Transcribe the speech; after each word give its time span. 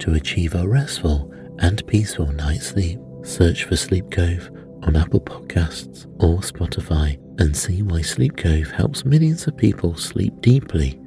to 0.00 0.14
achieve 0.14 0.54
a 0.54 0.66
restful 0.66 1.32
and 1.58 1.86
peaceful 1.86 2.26
night's 2.32 2.68
sleep. 2.68 2.98
Search 3.22 3.64
for 3.64 3.76
Sleep 3.76 4.10
Cove 4.10 4.50
on 4.82 4.96
Apple 4.96 5.20
Podcasts 5.20 6.06
or 6.22 6.38
Spotify 6.40 7.18
and 7.40 7.56
see 7.56 7.82
why 7.82 8.02
Sleep 8.02 8.36
Cove 8.36 8.70
helps 8.70 9.04
millions 9.04 9.46
of 9.46 9.56
people 9.56 9.96
sleep 9.96 10.40
deeply 10.40 11.00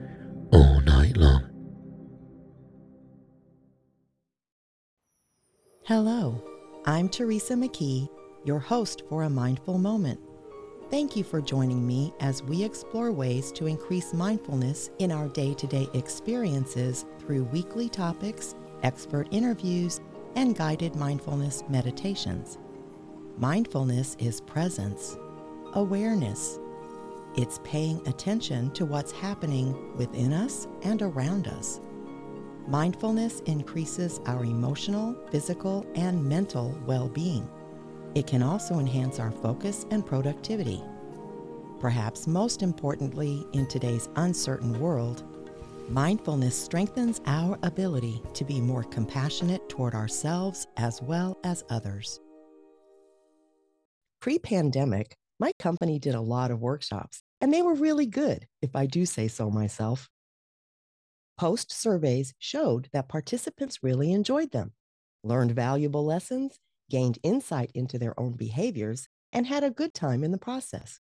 all 0.52 0.82
night 0.82 1.16
long. 1.16 1.44
Hello, 5.86 6.44
I'm 6.86 7.08
Teresa 7.08 7.54
McKee, 7.54 8.10
your 8.44 8.60
host 8.60 9.04
for 9.08 9.24
A 9.24 9.30
Mindful 9.30 9.78
Moment. 9.78 10.20
Thank 10.90 11.16
you 11.18 11.24
for 11.24 11.42
joining 11.42 11.86
me 11.86 12.14
as 12.22 12.42
we 12.44 12.64
explore 12.64 13.12
ways 13.12 13.52
to 13.54 13.68
increase 13.68 14.14
mindfulness 14.14 14.90
in 15.00 15.12
our 15.12 15.28
day 15.28 15.54
to 15.54 15.68
day 15.68 15.88
experiences 15.94 17.06
through 17.20 17.44
weekly 17.46 17.90
topics 17.90 18.56
expert 18.84 19.28
interviews, 19.32 20.02
and 20.36 20.56
guided 20.56 20.96
mindfulness 20.96 21.64
meditations. 21.68 22.60
Mindfulness 23.38 24.16
is 24.20 24.42
presence, 24.42 25.18
awareness. 25.74 26.60
It's 27.36 27.60
paying 27.64 28.06
attention 28.08 28.72
to 28.72 28.86
what's 28.86 29.12
happening 29.12 29.96
within 29.96 30.34
us 30.34 30.68
and 30.84 31.02
around 31.02 31.48
us. 31.48 31.80
Mindfulness 32.68 33.40
increases 33.42 34.20
our 34.26 34.44
emotional, 34.44 35.16
physical, 35.32 35.86
and 35.96 36.24
mental 36.24 36.78
well 36.86 37.08
being. 37.08 37.50
It 38.16 38.28
can 38.28 38.44
also 38.44 38.80
enhance 38.80 39.20
our 39.20 39.32
focus 39.32 39.86
and 39.92 40.06
productivity. 40.06 40.84
Perhaps 41.80 42.28
most 42.28 42.64
importantly, 42.64 43.46
in 43.54 43.68
today's 43.68 44.10
uncertain 44.16 44.80
world, 44.80 45.24
Mindfulness 45.90 46.62
strengthens 46.62 47.22
our 47.28 47.58
ability 47.64 48.22
to 48.34 48.44
be 48.44 48.60
more 48.60 48.84
compassionate 48.84 49.70
toward 49.70 49.96
ourselves 49.96 50.68
as 50.76 51.02
well 51.02 51.38
as 51.46 51.64
others. 51.70 52.20
Pre 54.20 54.38
pandemic, 54.38 55.16
my 55.40 55.54
company 55.60 55.98
did 55.98 56.14
a 56.14 56.20
lot 56.20 56.52
of 56.52 56.60
workshops, 56.60 57.22
and 57.40 57.54
they 57.54 57.62
were 57.62 57.74
really 57.74 58.06
good, 58.06 58.48
if 58.62 58.76
I 58.76 58.86
do 58.86 59.06
say 59.06 59.30
so 59.30 59.50
myself. 59.50 60.10
Post 61.38 61.72
surveys 61.72 62.34
showed 62.38 62.90
that 62.92 63.08
participants 63.08 63.82
really 63.82 64.12
enjoyed 64.12 64.52
them, 64.52 64.74
learned 65.24 65.52
valuable 65.52 66.04
lessons, 66.04 66.60
gained 66.90 67.18
insight 67.24 67.72
into 67.74 67.98
their 67.98 68.20
own 68.20 68.34
behaviors, 68.34 69.08
and 69.32 69.48
had 69.48 69.64
a 69.64 69.72
good 69.72 69.94
time 69.94 70.26
in 70.26 70.32
the 70.32 70.38
process. 70.38 71.00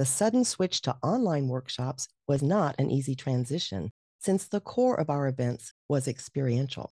The 0.00 0.06
sudden 0.06 0.46
switch 0.46 0.80
to 0.82 0.96
online 1.02 1.46
workshops 1.48 2.08
was 2.26 2.42
not 2.42 2.74
an 2.78 2.90
easy 2.90 3.14
transition 3.14 3.92
since 4.18 4.48
the 4.48 4.58
core 4.58 4.98
of 4.98 5.10
our 5.10 5.28
events 5.28 5.74
was 5.90 6.08
experiential. 6.08 6.94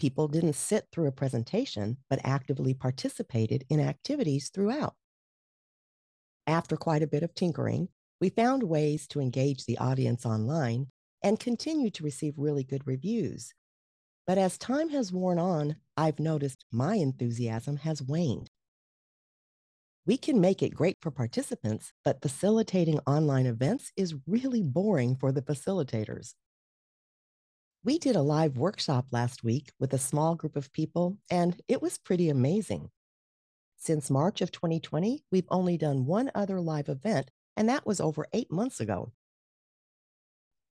People 0.00 0.26
didn't 0.26 0.54
sit 0.54 0.88
through 0.90 1.06
a 1.06 1.12
presentation, 1.12 1.98
but 2.10 2.18
actively 2.24 2.74
participated 2.74 3.64
in 3.68 3.78
activities 3.78 4.50
throughout. 4.52 4.94
After 6.48 6.76
quite 6.76 7.04
a 7.04 7.06
bit 7.06 7.22
of 7.22 7.36
tinkering, 7.36 7.88
we 8.20 8.30
found 8.30 8.64
ways 8.64 9.06
to 9.06 9.20
engage 9.20 9.64
the 9.64 9.78
audience 9.78 10.26
online 10.26 10.88
and 11.22 11.38
continue 11.38 11.90
to 11.90 12.02
receive 12.02 12.34
really 12.36 12.64
good 12.64 12.84
reviews. 12.84 13.54
But 14.26 14.38
as 14.38 14.58
time 14.58 14.88
has 14.88 15.12
worn 15.12 15.38
on, 15.38 15.76
I've 15.96 16.18
noticed 16.18 16.64
my 16.72 16.96
enthusiasm 16.96 17.76
has 17.76 18.02
waned. 18.02 18.50
We 20.06 20.16
can 20.16 20.40
make 20.40 20.62
it 20.62 20.74
great 20.74 20.98
for 21.02 21.10
participants, 21.10 21.92
but 22.04 22.22
facilitating 22.22 23.00
online 23.00 23.44
events 23.44 23.92
is 23.96 24.14
really 24.26 24.62
boring 24.62 25.16
for 25.16 25.32
the 25.32 25.42
facilitators. 25.42 26.34
We 27.82 27.98
did 27.98 28.14
a 28.16 28.22
live 28.22 28.56
workshop 28.56 29.06
last 29.10 29.42
week 29.42 29.72
with 29.80 29.92
a 29.92 29.98
small 29.98 30.36
group 30.36 30.56
of 30.56 30.72
people, 30.72 31.18
and 31.30 31.60
it 31.68 31.82
was 31.82 31.98
pretty 31.98 32.28
amazing. 32.28 32.90
Since 33.76 34.10
March 34.10 34.40
of 34.40 34.52
2020, 34.52 35.24
we've 35.32 35.48
only 35.50 35.76
done 35.76 36.06
one 36.06 36.30
other 36.34 36.60
live 36.60 36.88
event, 36.88 37.30
and 37.56 37.68
that 37.68 37.86
was 37.86 38.00
over 38.00 38.26
eight 38.32 38.50
months 38.50 38.80
ago. 38.80 39.12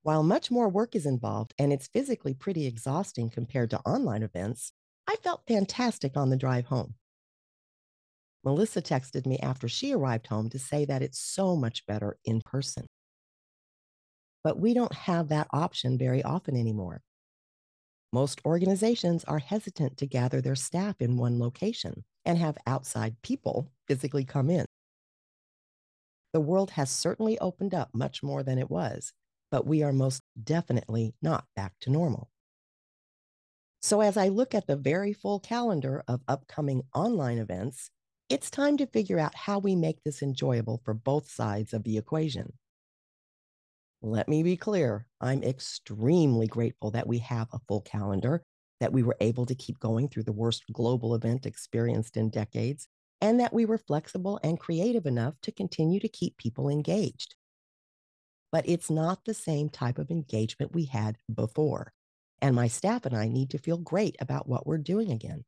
While 0.04 0.24
much 0.24 0.50
more 0.50 0.70
work 0.70 0.96
is 0.96 1.06
involved 1.06 1.54
and 1.58 1.74
it's 1.74 1.88
physically 1.88 2.34
pretty 2.34 2.68
exhausting 2.68 3.30
compared 3.30 3.72
to 3.72 3.80
online 3.80 4.24
events, 4.24 4.72
I 5.08 5.18
felt 5.18 5.48
fantastic 5.48 6.16
on 6.16 6.30
the 6.30 6.38
drive 6.38 6.68
home. 6.68 6.96
Melissa 8.46 8.80
texted 8.82 9.26
me 9.26 9.40
after 9.40 9.68
she 9.68 9.92
arrived 9.92 10.28
home 10.28 10.50
to 10.52 10.60
say 10.60 10.86
that 10.86 11.02
it's 11.02 11.20
so 11.20 11.56
much 11.56 11.86
better 11.88 12.18
in 12.24 12.42
person. 12.42 12.86
But 14.44 14.60
we 14.60 14.76
don't 14.76 14.94
have 14.94 15.30
that 15.30 15.48
option 15.52 15.98
very 15.98 16.22
often 16.22 16.56
anymore. 16.56 17.02
Most 18.14 18.40
organizations 18.46 19.24
are 19.24 19.40
hesitant 19.40 19.98
to 19.98 20.06
gather 20.06 20.42
their 20.42 20.56
staff 20.56 21.02
in 21.02 21.18
one 21.18 21.40
location 21.40 22.06
and 22.24 22.38
have 22.38 22.58
outside 22.68 23.22
people 23.24 23.72
physically 23.88 24.24
come 24.24 24.52
in. 24.52 24.66
The 26.32 26.40
world 26.40 26.72
has 26.72 26.92
certainly 26.92 27.40
opened 27.40 27.74
up 27.74 27.90
much 27.94 28.22
more 28.22 28.44
than 28.44 28.60
it 28.60 28.70
was, 28.70 29.14
but 29.50 29.66
we 29.66 29.82
are 29.82 29.92
most 29.92 30.22
definitely 30.42 31.16
not 31.22 31.46
back 31.56 31.74
to 31.82 31.90
normal. 31.90 32.30
So, 33.82 34.02
as 34.02 34.18
I 34.18 34.28
look 34.28 34.54
at 34.54 34.68
the 34.68 34.76
very 34.76 35.14
full 35.14 35.40
calendar 35.40 36.04
of 36.08 36.22
upcoming 36.28 36.84
online 36.94 37.38
events, 37.38 37.90
it's 38.30 38.50
time 38.50 38.78
to 38.78 38.88
figure 38.88 39.20
out 39.20 39.36
how 39.36 39.60
we 39.60 39.76
make 39.76 40.04
this 40.04 40.22
enjoyable 40.22 40.82
for 40.84 40.94
both 40.94 41.30
sides 41.30 41.74
of 41.74 41.84
the 41.84 41.98
equation. 41.98 42.54
Let 44.02 44.28
me 44.28 44.44
be 44.44 44.58
clear 44.58 45.08
I'm 45.22 45.44
extremely 45.44 46.48
grateful 46.48 46.92
that 46.92 47.08
we 47.08 47.20
have 47.20 47.48
a 47.54 47.60
full 47.68 47.82
calendar, 47.82 48.44
that 48.80 48.94
we 48.94 49.04
were 49.04 49.18
able 49.22 49.46
to 49.46 49.56
keep 49.56 49.80
going 49.80 50.10
through 50.10 50.24
the 50.24 50.32
worst 50.32 50.64
global 50.72 51.16
event 51.16 51.46
experienced 51.46 52.18
in 52.18 52.30
decades, 52.30 52.88
and 53.22 53.40
that 53.40 53.54
we 53.54 53.66
were 53.66 53.78
flexible 53.78 54.40
and 54.44 54.60
creative 54.60 55.06
enough 55.06 55.36
to 55.42 55.52
continue 55.52 56.00
to 56.00 56.08
keep 56.08 56.38
people 56.38 56.70
engaged. 56.70 57.36
But 58.52 58.68
it's 58.68 58.90
not 58.90 59.26
the 59.26 59.34
same 59.34 59.70
type 59.70 59.98
of 59.98 60.12
engagement 60.12 60.74
we 60.74 60.86
had 60.86 61.18
before. 61.34 61.94
And 62.42 62.56
my 62.56 62.68
staff 62.68 63.06
and 63.06 63.16
I 63.16 63.28
need 63.28 63.50
to 63.52 63.58
feel 63.58 63.78
great 63.78 64.16
about 64.20 64.48
what 64.48 64.68
we're 64.68 64.78
doing 64.78 65.12
again. 65.12 65.46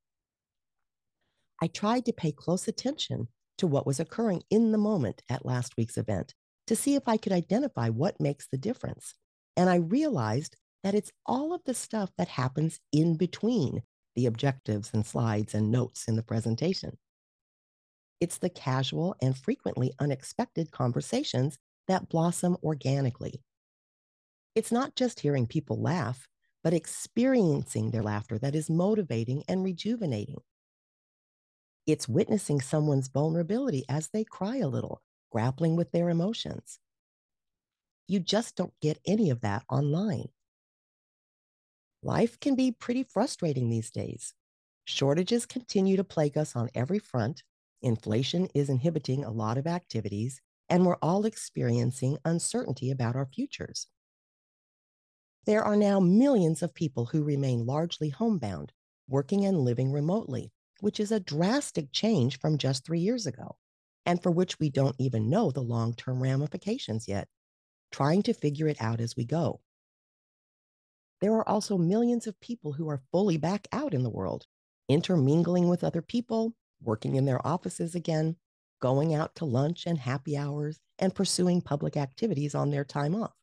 I 1.61 1.67
tried 1.67 2.05
to 2.05 2.13
pay 2.13 2.31
close 2.31 2.67
attention 2.67 3.27
to 3.57 3.67
what 3.67 3.87
was 3.87 3.99
occurring 3.99 4.43
in 4.49 4.71
the 4.71 4.77
moment 4.77 5.23
at 5.29 5.45
last 5.45 5.75
week's 5.77 5.97
event 5.97 6.33
to 6.67 6.75
see 6.75 6.95
if 6.95 7.07
I 7.07 7.17
could 7.17 7.31
identify 7.31 7.89
what 7.89 8.21
makes 8.21 8.47
the 8.47 8.57
difference. 8.57 9.15
And 9.55 9.69
I 9.69 9.75
realized 9.75 10.55
that 10.83 10.93
it's 10.93 11.11
all 11.25 11.53
of 11.53 11.61
the 11.65 11.73
stuff 11.73 12.11
that 12.17 12.27
happens 12.27 12.79
in 12.91 13.17
between 13.17 13.81
the 14.15 14.25
objectives 14.27 14.91
and 14.93 15.05
slides 15.05 15.55
and 15.55 15.71
notes 15.71 16.05
in 16.07 16.15
the 16.15 16.23
presentation. 16.23 16.97
It's 18.19 18.37
the 18.37 18.49
casual 18.49 19.15
and 19.21 19.37
frequently 19.37 19.93
unexpected 19.99 20.71
conversations 20.71 21.57
that 21.87 22.09
blossom 22.09 22.57
organically. 22.63 23.41
It's 24.55 24.71
not 24.71 24.95
just 24.95 25.19
hearing 25.19 25.45
people 25.45 25.81
laugh, 25.81 26.27
but 26.63 26.73
experiencing 26.73 27.91
their 27.91 28.03
laughter 28.03 28.37
that 28.39 28.55
is 28.55 28.69
motivating 28.69 29.43
and 29.47 29.63
rejuvenating. 29.63 30.37
It's 31.87 32.07
witnessing 32.07 32.61
someone's 32.61 33.07
vulnerability 33.07 33.83
as 33.89 34.09
they 34.09 34.23
cry 34.23 34.57
a 34.57 34.67
little, 34.67 35.01
grappling 35.31 35.75
with 35.75 35.91
their 35.91 36.09
emotions. 36.09 36.79
You 38.07 38.19
just 38.19 38.55
don't 38.55 38.79
get 38.81 38.99
any 39.05 39.29
of 39.29 39.41
that 39.41 39.65
online. 39.69 40.29
Life 42.03 42.39
can 42.39 42.55
be 42.55 42.71
pretty 42.71 43.03
frustrating 43.03 43.69
these 43.69 43.89
days. 43.89 44.33
Shortages 44.85 45.45
continue 45.45 45.97
to 45.97 46.03
plague 46.03 46.37
us 46.37 46.55
on 46.55 46.69
every 46.73 46.99
front. 46.99 47.43
Inflation 47.81 48.47
is 48.53 48.69
inhibiting 48.69 49.23
a 49.23 49.31
lot 49.31 49.57
of 49.57 49.67
activities, 49.67 50.41
and 50.69 50.85
we're 50.85 50.97
all 51.01 51.25
experiencing 51.25 52.17
uncertainty 52.25 52.91
about 52.91 53.15
our 53.15 53.25
futures. 53.25 53.87
There 55.45 55.63
are 55.63 55.77
now 55.77 55.99
millions 55.99 56.61
of 56.61 56.73
people 56.73 57.05
who 57.05 57.23
remain 57.23 57.65
largely 57.65 58.09
homebound, 58.09 58.73
working 59.07 59.45
and 59.45 59.59
living 59.61 59.91
remotely, 59.91 60.51
which 60.79 60.99
is 60.99 61.11
a 61.11 61.19
drastic 61.19 61.91
change 61.91 62.39
from 62.39 62.57
just 62.57 62.85
three 62.85 62.99
years 62.99 63.25
ago, 63.25 63.57
and 64.05 64.21
for 64.21 64.31
which 64.31 64.59
we 64.59 64.69
don't 64.69 64.95
even 64.99 65.29
know 65.29 65.51
the 65.51 65.61
long 65.61 65.93
term 65.93 66.21
ramifications 66.21 67.07
yet, 67.07 67.27
trying 67.91 68.23
to 68.23 68.33
figure 68.33 68.67
it 68.67 68.81
out 68.81 68.99
as 68.99 69.15
we 69.15 69.25
go. 69.25 69.61
There 71.19 71.33
are 71.33 71.47
also 71.47 71.77
millions 71.77 72.27
of 72.27 72.39
people 72.39 72.73
who 72.73 72.87
are 72.89 73.01
fully 73.11 73.37
back 73.37 73.67
out 73.71 73.93
in 73.93 74.03
the 74.03 74.09
world, 74.09 74.45
intermingling 74.87 75.67
with 75.67 75.83
other 75.83 76.01
people, 76.01 76.53
working 76.81 77.15
in 77.15 77.25
their 77.25 77.45
offices 77.45 77.95
again, 77.95 78.35
going 78.79 79.15
out 79.15 79.35
to 79.35 79.45
lunch 79.45 79.85
and 79.87 79.97
happy 79.97 80.37
hours, 80.37 80.79
and 80.99 81.15
pursuing 81.15 81.61
public 81.61 81.97
activities 81.97 82.53
on 82.53 82.69
their 82.69 82.85
time 82.85 83.15
off. 83.15 83.33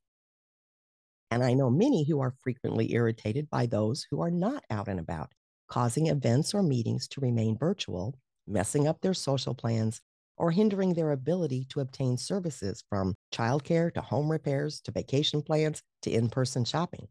And 1.31 1.42
I 1.42 1.54
know 1.54 1.69
many 1.69 2.04
who 2.04 2.20
are 2.20 2.31
frequently 2.31 2.92
irritated 2.92 3.50
by 3.50 3.66
those 3.66 4.06
who 4.08 4.20
are 4.20 4.31
not 4.31 4.64
out 4.70 4.86
and 4.86 5.00
about, 5.00 5.32
causing 5.69 6.06
events 6.08 6.55
or 6.55 6.62
meetings 6.62 7.08
to 7.08 7.20
remain 7.20 7.56
virtual, 7.56 8.14
messing 8.46 8.87
up 8.87 9.00
their 9.00 9.14
social 9.14 9.55
plans, 9.55 10.00
or 10.37 10.50
hindering 10.50 10.94
their 10.94 11.12
ability 11.12 11.64
to 11.70 11.81
obtain 11.81 12.16
services 12.16 12.82
from 12.88 13.14
childcare 13.32 13.93
to 13.94 14.00
home 14.00 14.31
repairs 14.31 14.81
to 14.81 14.90
vacation 14.90 15.43
plans 15.43 15.82
to 16.02 16.11
in 16.11 16.28
person 16.28 16.64
shopping. 16.64 17.06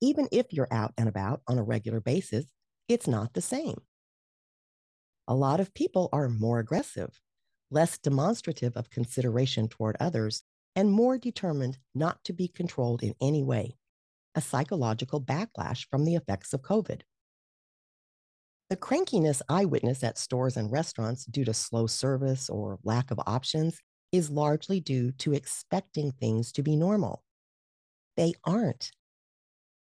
Even 0.00 0.28
if 0.30 0.52
you're 0.52 0.72
out 0.72 0.92
and 0.96 1.08
about 1.08 1.42
on 1.48 1.58
a 1.58 1.62
regular 1.62 2.00
basis, 2.00 2.46
it's 2.88 3.08
not 3.08 3.34
the 3.34 3.40
same. 3.40 3.80
A 5.26 5.34
lot 5.34 5.60
of 5.60 5.74
people 5.74 6.08
are 6.12 6.28
more 6.28 6.58
aggressive, 6.58 7.20
less 7.70 7.98
demonstrative 7.98 8.76
of 8.76 8.90
consideration 8.90 9.68
toward 9.68 9.96
others, 10.00 10.42
and 10.76 10.92
more 10.92 11.18
determined 11.18 11.78
not 11.94 12.22
to 12.24 12.32
be 12.32 12.48
controlled 12.48 13.02
in 13.02 13.14
any 13.20 13.42
way, 13.42 13.76
a 14.34 14.40
psychological 14.40 15.20
backlash 15.20 15.86
from 15.90 16.04
the 16.04 16.14
effects 16.14 16.54
of 16.54 16.62
COVID. 16.62 17.02
The 18.70 18.76
crankiness 18.76 19.40
I 19.48 19.64
witness 19.64 20.04
at 20.04 20.18
stores 20.18 20.56
and 20.56 20.70
restaurants 20.70 21.24
due 21.24 21.44
to 21.46 21.54
slow 21.54 21.86
service 21.86 22.50
or 22.50 22.78
lack 22.84 23.10
of 23.10 23.18
options 23.26 23.80
is 24.12 24.30
largely 24.30 24.78
due 24.78 25.12
to 25.12 25.32
expecting 25.32 26.12
things 26.12 26.52
to 26.52 26.62
be 26.62 26.76
normal. 26.76 27.24
They 28.16 28.34
aren't. 28.44 28.92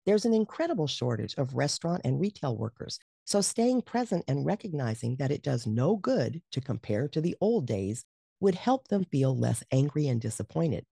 There's 0.06 0.26
an 0.26 0.34
incredible 0.34 0.88
shortage 0.88 1.36
of 1.38 1.54
restaurant 1.54 2.02
and 2.06 2.20
retail 2.20 2.58
workers, 2.58 2.98
so 3.26 3.42
staying 3.42 3.82
present 3.84 4.24
and 4.28 4.46
recognizing 4.46 5.18
that 5.18 5.32
it 5.32 5.44
does 5.44 5.68
no 5.68 5.98
good 5.98 6.42
to 6.52 6.62
compare 6.62 7.08
to 7.10 7.22
the 7.22 7.36
old 7.42 7.68
days 7.68 8.06
would 8.40 8.56
help 8.56 8.88
them 8.88 9.06
feel 9.06 9.38
less 9.38 9.64
angry 9.72 10.08
and 10.08 10.22
disappointed. 10.22 10.86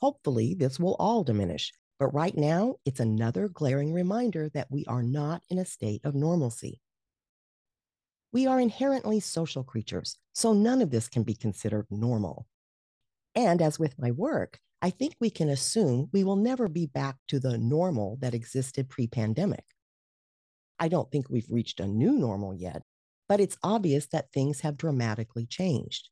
Hopefully, 0.00 0.54
this 0.54 0.78
will 0.78 0.94
all 0.98 1.24
diminish, 1.24 1.72
but 1.98 2.14
right 2.14 2.36
now, 2.36 2.76
it's 2.84 3.00
another 3.00 3.48
glaring 3.48 3.92
reminder 3.92 4.48
that 4.50 4.70
we 4.70 4.84
are 4.86 5.02
not 5.02 5.42
in 5.50 5.58
a 5.58 5.64
state 5.64 6.00
of 6.04 6.14
normalcy. 6.14 6.80
We 8.32 8.46
are 8.46 8.60
inherently 8.60 9.20
social 9.20 9.64
creatures, 9.64 10.16
so 10.32 10.52
none 10.52 10.82
of 10.82 10.90
this 10.90 11.08
can 11.08 11.22
be 11.22 11.34
considered 11.34 11.86
normal. 11.90 12.46
And 13.34 13.60
as 13.60 13.78
with 13.78 13.98
my 13.98 14.10
work, 14.10 14.58
I 14.80 14.90
think 14.90 15.16
we 15.18 15.30
can 15.30 15.48
assume 15.48 16.08
we 16.12 16.22
will 16.22 16.36
never 16.36 16.68
be 16.68 16.86
back 16.86 17.16
to 17.28 17.40
the 17.40 17.58
normal 17.58 18.16
that 18.20 18.34
existed 18.34 18.88
pre 18.88 19.08
pandemic. 19.08 19.64
I 20.78 20.88
don't 20.88 21.10
think 21.10 21.28
we've 21.28 21.50
reached 21.50 21.80
a 21.80 21.86
new 21.86 22.12
normal 22.12 22.54
yet, 22.54 22.82
but 23.28 23.40
it's 23.40 23.58
obvious 23.62 24.06
that 24.08 24.30
things 24.32 24.60
have 24.60 24.76
dramatically 24.76 25.46
changed. 25.46 26.10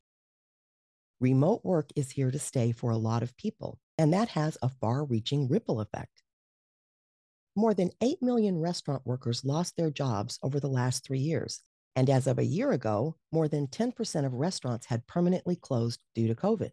Remote 1.19 1.61
work 1.63 1.89
is 1.95 2.11
here 2.11 2.29
to 2.29 2.39
stay 2.39 2.71
for 2.73 2.91
a 2.91 2.97
lot 2.97 3.23
of 3.23 3.37
people, 3.37 3.79
and 3.97 4.13
that 4.13 4.29
has 4.29 4.57
a 4.61 4.69
far 4.69 5.03
reaching 5.03 5.47
ripple 5.47 5.81
effect. 5.81 6.23
More 7.55 7.73
than 7.73 7.91
8 8.01 8.21
million 8.21 8.59
restaurant 8.59 9.01
workers 9.05 9.43
lost 9.43 9.75
their 9.75 9.89
jobs 9.89 10.37
over 10.43 10.59
the 10.59 10.69
last 10.69 11.03
three 11.03 11.19
years. 11.19 11.63
And 11.95 12.09
as 12.09 12.27
of 12.27 12.37
a 12.37 12.45
year 12.45 12.71
ago, 12.71 13.15
more 13.31 13.47
than 13.47 13.67
10% 13.67 14.25
of 14.25 14.33
restaurants 14.33 14.85
had 14.85 15.07
permanently 15.07 15.55
closed 15.55 15.99
due 16.13 16.27
to 16.27 16.35
COVID 16.35 16.71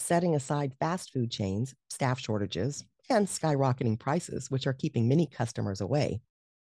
setting 0.00 0.34
aside 0.34 0.72
fast 0.80 1.12
food 1.12 1.30
chains, 1.30 1.74
staff 1.88 2.18
shortages, 2.18 2.84
and 3.08 3.26
skyrocketing 3.26 3.98
prices, 3.98 4.50
which 4.50 4.66
are 4.66 4.72
keeping 4.72 5.08
many 5.08 5.26
customers 5.26 5.80
away, 5.80 6.20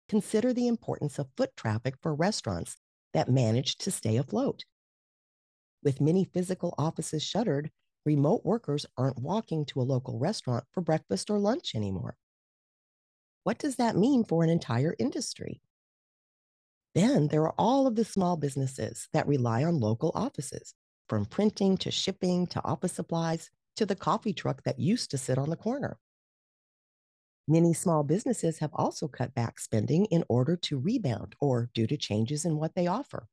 consider 0.08 0.54
the 0.54 0.68
importance 0.68 1.20
of 1.20 1.28
foot 1.36 1.56
traffic 1.58 1.96
for 2.02 2.14
restaurants 2.14 2.78
that 3.14 3.30
manage 3.30 3.78
to 3.78 3.92
stay 3.92 4.18
afloat. 4.18 4.64
With 5.84 6.02
many 6.02 6.26
physical 6.26 6.74
offices 6.78 7.24
shuttered, 7.24 7.72
remote 8.06 8.46
workers 8.46 8.86
aren't 8.98 9.20
walking 9.20 9.66
to 9.66 9.82
a 9.82 9.84
local 9.84 10.20
restaurant 10.20 10.66
for 10.72 10.82
breakfast 10.82 11.30
or 11.30 11.40
lunch 11.40 11.76
anymore. 11.76 12.18
What 13.44 13.58
does 13.58 13.76
that 13.76 13.96
mean 13.96 14.24
for 14.24 14.44
an 14.44 14.50
entire 14.50 14.96
industry? 15.00 15.62
Then 16.96 17.28
there 17.28 17.44
are 17.44 17.56
all 17.58 17.88
of 17.88 17.96
the 17.96 18.06
small 18.06 18.38
businesses 18.38 19.10
that 19.14 19.28
rely 19.28 19.64
on 19.64 19.80
local 19.80 20.12
offices, 20.14 20.76
from 21.10 21.26
printing 21.26 21.78
to 21.78 21.92
shipping 21.92 22.48
to 22.48 22.64
office 22.64 22.94
supplies 22.94 23.50
to 23.76 23.86
the 23.86 23.96
coffee 23.96 24.34
truck 24.34 24.64
that 24.64 24.80
used 24.80 25.12
to 25.12 25.18
sit 25.18 25.38
on 25.38 25.50
the 25.50 25.56
corner. 25.56 25.98
Many 27.48 27.74
small 27.74 28.04
businesses 28.04 28.60
have 28.60 28.72
also 28.74 29.08
cut 29.08 29.34
back 29.34 29.60
spending 29.60 30.06
in 30.06 30.24
order 30.30 30.56
to 30.58 30.80
rebound 30.80 31.36
or 31.42 31.70
due 31.74 31.88
to 31.88 31.98
changes 31.98 32.46
in 32.46 32.58
what 32.58 32.74
they 32.76 32.88
offer. 32.88 33.28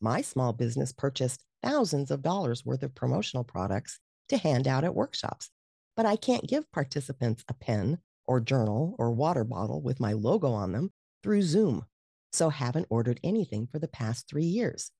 My 0.00 0.20
small 0.20 0.52
business 0.52 0.92
purchased 0.92 1.44
thousands 1.62 2.10
of 2.10 2.22
dollars 2.22 2.64
worth 2.64 2.82
of 2.82 2.94
promotional 2.94 3.44
products 3.44 4.00
to 4.28 4.36
hand 4.36 4.66
out 4.66 4.84
at 4.84 4.94
workshops, 4.94 5.50
but 5.96 6.06
I 6.06 6.16
can't 6.16 6.48
give 6.48 6.70
participants 6.72 7.44
a 7.48 7.54
pen 7.54 7.98
or 8.26 8.40
journal 8.40 8.96
or 8.98 9.10
water 9.12 9.44
bottle 9.44 9.80
with 9.82 10.00
my 10.00 10.12
logo 10.12 10.52
on 10.52 10.72
them 10.72 10.90
through 11.22 11.42
Zoom, 11.42 11.86
so 12.32 12.48
haven't 12.50 12.86
ordered 12.90 13.20
anything 13.22 13.66
for 13.66 13.78
the 13.78 13.88
past 13.88 14.28
three 14.28 14.44
years. 14.44 14.90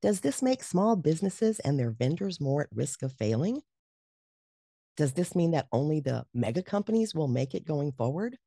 Does 0.00 0.20
this 0.20 0.42
make 0.42 0.62
small 0.62 0.96
businesses 0.96 1.60
and 1.60 1.78
their 1.78 1.90
vendors 1.90 2.40
more 2.40 2.62
at 2.62 2.72
risk 2.72 3.02
of 3.02 3.12
failing? 3.12 3.62
Does 4.96 5.12
this 5.14 5.34
mean 5.34 5.52
that 5.52 5.68
only 5.72 6.00
the 6.00 6.26
mega 6.34 6.62
companies 6.62 7.14
will 7.14 7.28
make 7.28 7.54
it 7.54 7.64
going 7.64 7.92
forward? 7.92 8.38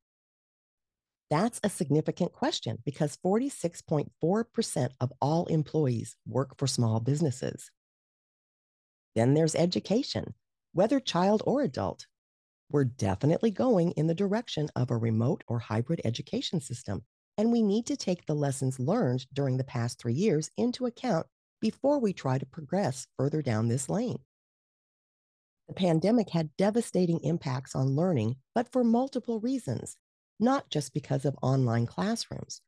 That's 1.30 1.60
a 1.62 1.70
significant 1.70 2.32
question 2.32 2.78
because 2.84 3.18
46.4% 3.24 4.90
of 5.00 5.12
all 5.20 5.46
employees 5.46 6.16
work 6.26 6.58
for 6.58 6.66
small 6.66 6.98
businesses. 6.98 7.70
Then 9.14 9.34
there's 9.34 9.54
education, 9.54 10.34
whether 10.72 10.98
child 10.98 11.42
or 11.46 11.62
adult. 11.62 12.06
We're 12.70 12.84
definitely 12.84 13.52
going 13.52 13.92
in 13.92 14.08
the 14.08 14.14
direction 14.14 14.68
of 14.74 14.90
a 14.90 14.96
remote 14.96 15.44
or 15.46 15.60
hybrid 15.60 16.00
education 16.04 16.60
system, 16.60 17.04
and 17.38 17.52
we 17.52 17.62
need 17.62 17.86
to 17.86 17.96
take 17.96 18.26
the 18.26 18.34
lessons 18.34 18.80
learned 18.80 19.26
during 19.32 19.56
the 19.56 19.64
past 19.64 20.00
three 20.00 20.14
years 20.14 20.50
into 20.56 20.86
account 20.86 21.26
before 21.60 21.98
we 21.98 22.12
try 22.12 22.38
to 22.38 22.46
progress 22.46 23.06
further 23.16 23.42
down 23.42 23.68
this 23.68 23.88
lane. 23.88 24.18
The 25.68 25.74
pandemic 25.74 26.30
had 26.30 26.56
devastating 26.56 27.20
impacts 27.20 27.76
on 27.76 27.94
learning, 27.94 28.36
but 28.54 28.72
for 28.72 28.82
multiple 28.82 29.40
reasons, 29.40 29.96
not 30.40 30.70
just 30.70 30.94
because 30.94 31.24
of 31.24 31.36
online 31.42 31.86
classrooms. 31.86 32.60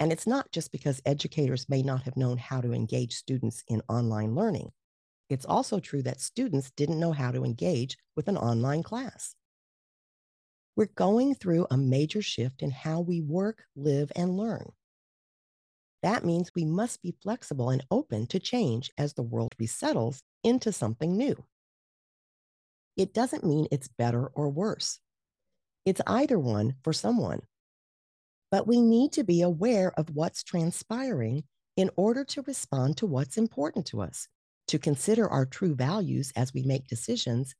And 0.00 0.12
it's 0.12 0.26
not 0.26 0.50
just 0.52 0.70
because 0.70 1.02
educators 1.04 1.68
may 1.68 1.82
not 1.82 2.02
have 2.02 2.16
known 2.16 2.38
how 2.38 2.60
to 2.60 2.72
engage 2.72 3.14
students 3.14 3.64
in 3.68 3.82
online 3.88 4.34
learning. 4.34 4.70
It's 5.28 5.44
also 5.44 5.80
true 5.80 6.02
that 6.02 6.20
students 6.20 6.70
didn't 6.70 7.00
know 7.00 7.12
how 7.12 7.32
to 7.32 7.44
engage 7.44 7.96
with 8.16 8.28
an 8.28 8.36
online 8.36 8.82
class. 8.82 9.34
We're 10.76 10.86
going 10.94 11.34
through 11.34 11.66
a 11.70 11.76
major 11.76 12.22
shift 12.22 12.62
in 12.62 12.70
how 12.70 13.00
we 13.00 13.20
work, 13.20 13.64
live, 13.74 14.12
and 14.14 14.36
learn. 14.36 14.70
That 16.02 16.24
means 16.24 16.52
we 16.54 16.64
must 16.64 17.02
be 17.02 17.16
flexible 17.20 17.70
and 17.70 17.84
open 17.90 18.28
to 18.28 18.38
change 18.38 18.92
as 18.96 19.14
the 19.14 19.22
world 19.22 19.54
resettles 19.58 20.20
into 20.44 20.70
something 20.70 21.16
new. 21.16 21.44
It 22.96 23.12
doesn't 23.12 23.44
mean 23.44 23.66
it's 23.72 23.88
better 23.88 24.28
or 24.28 24.48
worse. 24.48 25.00
It's 25.88 26.02
either 26.06 26.38
one 26.38 26.74
for 26.84 26.92
someone. 26.92 27.40
But 28.50 28.66
we 28.66 28.82
need 28.82 29.10
to 29.12 29.24
be 29.24 29.40
aware 29.40 29.90
of 29.98 30.14
what's 30.14 30.42
transpiring 30.42 31.44
in 31.78 31.88
order 31.96 32.24
to 32.24 32.42
respond 32.42 32.98
to 32.98 33.06
what's 33.06 33.38
important 33.38 33.86
to 33.86 34.02
us, 34.02 34.28
to 34.66 34.78
consider 34.78 35.26
our 35.26 35.46
true 35.46 35.74
values 35.74 36.30
as 36.36 36.52
we 36.52 36.62
make 36.62 36.88
decisions, 36.88 37.54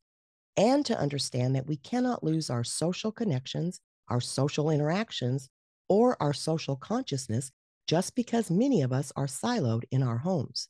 and 0.59 0.85
to 0.85 0.99
understand 0.99 1.57
that 1.57 1.67
we 1.67 1.79
cannot 1.79 2.23
lose 2.23 2.51
our 2.51 2.65
social 2.65 3.11
connections, 3.11 3.81
our 4.09 4.21
social 4.21 4.69
interactions, 4.69 5.49
or 5.89 6.23
our 6.23 6.35
social 6.35 6.77
consciousness 6.77 7.51
just 7.87 8.15
because 8.15 8.51
many 8.51 8.83
of 8.83 8.93
us 8.93 9.11
are 9.17 9.27
siloed 9.27 9.85
in 9.91 10.03
our 10.03 10.19
homes. 10.19 10.69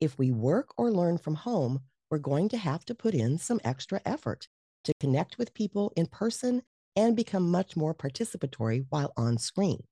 If 0.00 0.16
we 0.16 0.30
work 0.30 0.70
or 0.78 0.90
learn 0.90 1.18
from 1.18 1.34
home, 1.34 1.80
we're 2.10 2.16
going 2.16 2.48
to 2.48 2.56
have 2.56 2.86
to 2.86 2.94
put 2.94 3.12
in 3.12 3.36
some 3.36 3.60
extra 3.62 4.00
effort 4.06 4.48
to 4.84 4.94
connect 5.00 5.38
with 5.38 5.54
people 5.54 5.92
in 5.96 6.06
person 6.06 6.62
and 6.96 7.16
become 7.16 7.50
much 7.50 7.76
more 7.76 7.94
participatory 7.94 8.86
while 8.88 9.12
on 9.16 9.38
screen. 9.38 9.82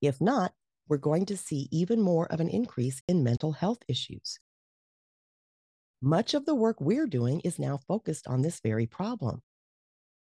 If 0.00 0.20
not, 0.20 0.52
we're 0.88 0.98
going 0.98 1.26
to 1.26 1.36
see 1.36 1.68
even 1.70 2.00
more 2.00 2.30
of 2.30 2.40
an 2.40 2.48
increase 2.48 3.02
in 3.08 3.24
mental 3.24 3.52
health 3.52 3.78
issues. 3.88 4.38
Much 6.02 6.34
of 6.34 6.44
the 6.44 6.54
work 6.54 6.80
we're 6.80 7.06
doing 7.06 7.40
is 7.40 7.58
now 7.58 7.78
focused 7.88 8.26
on 8.26 8.42
this 8.42 8.60
very 8.60 8.86
problem. 8.86 9.40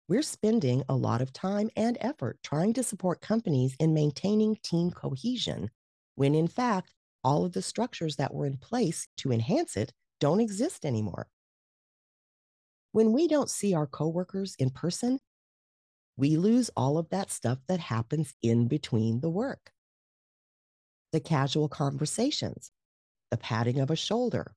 We're 0.07 0.23
spending 0.23 0.83
a 0.89 0.95
lot 0.95 1.21
of 1.21 1.31
time 1.31 1.69
and 1.75 1.95
effort 2.01 2.39
trying 2.43 2.73
to 2.73 2.83
support 2.83 3.21
companies 3.21 3.75
in 3.79 3.93
maintaining 3.93 4.55
team 4.63 4.89
cohesion, 4.89 5.69
when 6.15 6.33
in 6.33 6.47
fact, 6.47 6.95
all 7.23 7.45
of 7.45 7.51
the 7.51 7.61
structures 7.61 8.15
that 8.15 8.33
were 8.33 8.47
in 8.47 8.57
place 8.57 9.07
to 9.17 9.31
enhance 9.31 9.77
it 9.77 9.93
don't 10.19 10.39
exist 10.39 10.85
anymore. 10.85 11.27
When 12.91 13.13
we 13.13 13.27
don't 13.27 13.49
see 13.49 13.73
our 13.73 13.87
coworkers 13.87 14.55
in 14.57 14.71
person, 14.71 15.19
we 16.17 16.37
lose 16.37 16.69
all 16.75 16.97
of 16.97 17.09
that 17.09 17.31
stuff 17.31 17.59
that 17.67 17.79
happens 17.79 18.35
in 18.41 18.67
between 18.67 19.21
the 19.21 19.29
work. 19.29 19.71
The 21.11 21.19
casual 21.19 21.69
conversations, 21.69 22.71
the 23.31 23.37
patting 23.37 23.79
of 23.79 23.89
a 23.91 23.95
shoulder, 23.95 24.55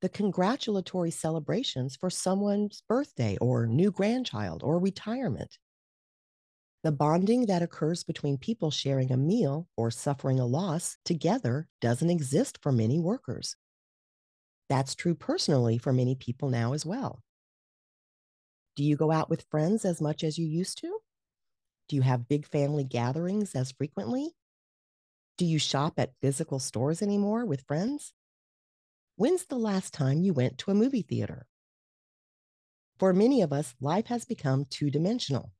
the 0.00 0.08
congratulatory 0.08 1.10
celebrations 1.10 1.96
for 1.96 2.10
someone's 2.10 2.82
birthday 2.88 3.36
or 3.38 3.66
new 3.66 3.90
grandchild 3.90 4.62
or 4.62 4.78
retirement. 4.78 5.58
The 6.82 6.92
bonding 6.92 7.46
that 7.46 7.62
occurs 7.62 8.04
between 8.04 8.36
people 8.36 8.70
sharing 8.70 9.10
a 9.10 9.16
meal 9.16 9.68
or 9.76 9.90
suffering 9.90 10.38
a 10.38 10.46
loss 10.46 10.98
together 11.04 11.68
doesn't 11.80 12.10
exist 12.10 12.58
for 12.60 12.72
many 12.72 12.98
workers. 12.98 13.56
That's 14.68 14.94
true 14.94 15.14
personally 15.14 15.78
for 15.78 15.92
many 15.92 16.14
people 16.14 16.50
now 16.50 16.74
as 16.74 16.84
well. 16.84 17.22
Do 18.76 18.82
you 18.82 18.96
go 18.96 19.12
out 19.12 19.30
with 19.30 19.46
friends 19.50 19.84
as 19.84 20.00
much 20.00 20.24
as 20.24 20.38
you 20.38 20.46
used 20.46 20.78
to? 20.78 20.98
Do 21.88 21.96
you 21.96 22.02
have 22.02 22.28
big 22.28 22.46
family 22.46 22.84
gatherings 22.84 23.54
as 23.54 23.72
frequently? 23.72 24.32
Do 25.36 25.44
you 25.44 25.58
shop 25.58 25.94
at 25.98 26.14
physical 26.20 26.58
stores 26.58 27.02
anymore 27.02 27.44
with 27.44 27.66
friends? 27.66 28.12
When's 29.16 29.46
the 29.46 29.58
last 29.58 29.92
time 29.92 30.22
you 30.22 30.32
went 30.32 30.58
to 30.58 30.70
a 30.70 30.74
movie 30.74 31.02
theater? 31.02 31.46
For 32.98 33.12
many 33.12 33.42
of 33.42 33.52
us, 33.52 33.74
life 33.80 34.06
has 34.06 34.24
become 34.24 34.64
two 34.64 34.90
dimensional. 34.90 35.52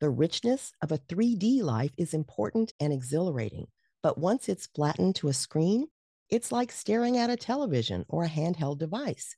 The 0.00 0.10
richness 0.10 0.72
of 0.82 0.92
a 0.92 0.98
3D 0.98 1.62
life 1.62 1.92
is 1.96 2.14
important 2.14 2.74
and 2.78 2.92
exhilarating, 2.92 3.68
but 4.02 4.18
once 4.18 4.48
it's 4.48 4.66
flattened 4.66 5.16
to 5.16 5.28
a 5.28 5.32
screen, 5.32 5.86
it's 6.28 6.52
like 6.52 6.72
staring 6.72 7.16
at 7.16 7.30
a 7.30 7.36
television 7.36 8.04
or 8.08 8.24
a 8.24 8.28
handheld 8.28 8.78
device. 8.78 9.36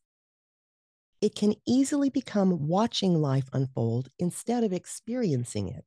It 1.21 1.35
can 1.35 1.55
easily 1.67 2.11
become 2.11 2.69
watching 2.69 3.21
life 3.21 3.49
unfold 3.53 4.09
instead 4.19 4.65
of 4.65 4.73
experiencing 4.73 5.69
it. 5.69 5.85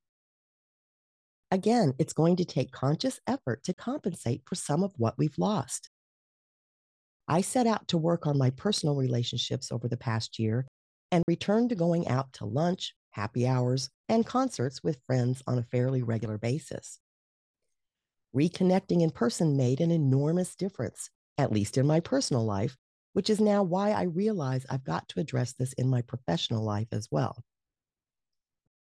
Again, 1.51 1.93
it's 1.98 2.13
going 2.13 2.36
to 2.38 2.45
take 2.45 2.71
conscious 2.71 3.19
effort 3.27 3.63
to 3.63 3.74
compensate 3.74 4.43
for 4.45 4.55
some 4.55 4.83
of 4.83 4.93
what 4.98 5.17
we've 5.17 5.38
lost. 5.38 5.89
I 7.27 7.41
set 7.41 7.67
out 7.67 7.88
to 7.89 7.98
work 7.98 8.25
on 8.25 8.38
my 8.38 8.50
personal 8.50 8.95
relationships 8.95 9.71
over 9.71 9.88
the 9.88 9.98
past 9.98 10.39
year 10.39 10.67
and 11.12 11.24
returned 11.27 11.69
to 11.69 11.75
going 11.75 12.07
out 12.07 12.33
to 12.33 12.45
lunch, 12.45 12.93
happy 13.12 13.48
hours, 13.48 13.89
and 14.07 14.25
concerts 14.25 14.83
with 14.83 15.01
friends 15.05 15.43
on 15.45 15.57
a 15.57 15.63
fairly 15.63 16.01
regular 16.01 16.38
basis. 16.38 17.00
Reconnecting 18.36 19.01
in 19.01 19.09
person 19.09 19.57
made 19.57 19.81
an 19.81 19.91
enormous 19.91 20.55
difference, 20.55 21.09
at 21.38 21.51
least 21.51 21.77
in 21.77 21.88
my 21.88 22.00
personal 22.00 22.45
life, 22.45 22.77
which 23.19 23.29
is 23.29 23.41
now 23.41 23.61
why 23.61 23.91
I 23.91 24.03
realize 24.03 24.65
I've 24.69 24.85
got 24.85 25.09
to 25.09 25.19
address 25.19 25.51
this 25.51 25.73
in 25.73 25.89
my 25.89 26.01
professional 26.01 26.63
life 26.63 26.88
as 26.93 27.09
well. 27.11 27.43